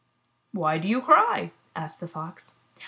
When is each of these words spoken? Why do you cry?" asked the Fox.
Why 0.51 0.79
do 0.79 0.89
you 0.89 0.99
cry?" 1.03 1.51
asked 1.75 1.99
the 1.99 2.07
Fox. 2.07 2.57